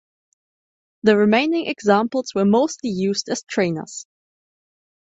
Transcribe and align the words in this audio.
The 1.03 1.15
remaining 1.15 1.67
examples 1.67 2.33
were 2.33 2.43
mostly 2.43 2.89
used 2.89 3.29
as 3.29 3.43
trainers. 3.43 4.07